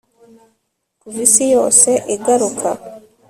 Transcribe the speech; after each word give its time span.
Kuva 1.01 1.19
isi 1.27 1.43
yose 1.55 1.89
igaruka 2.15 2.69